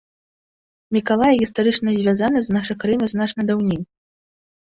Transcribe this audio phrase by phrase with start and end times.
[0.95, 3.81] Мікалая гістарычна звязаны з нашай краінай значна даўней.